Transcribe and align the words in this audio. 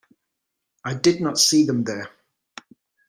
I 0.83 0.95
did 0.95 1.21
not 1.21 1.37
see 1.37 1.63
them 1.63 1.83
there. 1.83 2.09